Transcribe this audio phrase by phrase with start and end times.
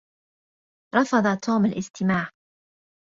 [0.95, 1.15] رفض
[1.45, 2.29] توم الاستماع.